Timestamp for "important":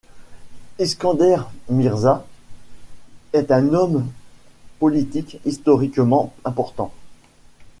6.43-6.91